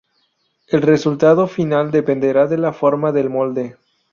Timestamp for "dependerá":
1.91-2.47